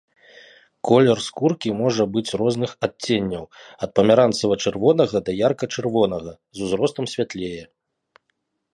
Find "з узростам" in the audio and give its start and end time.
6.59-7.05